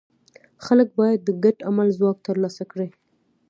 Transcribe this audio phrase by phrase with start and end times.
[0.65, 2.87] خلک باید د ګډ عمل ځواک ترلاسه کړي.